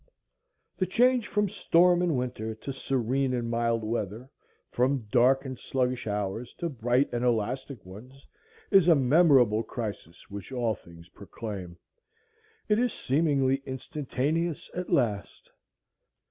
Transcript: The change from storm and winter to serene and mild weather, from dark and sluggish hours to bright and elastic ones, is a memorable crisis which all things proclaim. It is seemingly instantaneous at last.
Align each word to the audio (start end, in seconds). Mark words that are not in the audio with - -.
The 0.77 0.87
change 0.87 1.27
from 1.27 1.47
storm 1.47 2.01
and 2.01 2.17
winter 2.17 2.55
to 2.55 2.73
serene 2.73 3.35
and 3.35 3.51
mild 3.51 3.83
weather, 3.83 4.31
from 4.71 5.05
dark 5.11 5.45
and 5.45 5.59
sluggish 5.59 6.07
hours 6.07 6.55
to 6.55 6.69
bright 6.69 7.13
and 7.13 7.23
elastic 7.23 7.85
ones, 7.85 8.25
is 8.71 8.87
a 8.87 8.95
memorable 8.95 9.61
crisis 9.61 10.27
which 10.27 10.51
all 10.51 10.73
things 10.73 11.07
proclaim. 11.09 11.77
It 12.67 12.79
is 12.79 12.91
seemingly 12.93 13.61
instantaneous 13.67 14.71
at 14.73 14.89
last. 14.91 15.51